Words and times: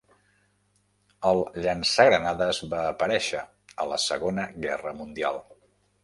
El 1.31 1.41
llançagranades 1.65 2.61
va 2.71 2.79
aparèixer 2.93 3.41
a 3.83 3.87
la 3.91 3.99
Segona 4.05 4.47
Guerra 4.65 4.95
Mundial. 5.03 5.39